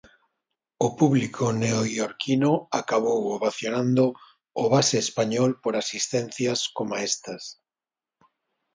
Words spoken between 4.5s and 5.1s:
o base